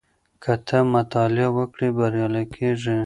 که 0.43 0.53
ته 0.67 0.77
مطالعه 0.95 1.47
وکړې 1.57 1.87
بریالی 1.97 2.45
کېږې. 2.55 2.97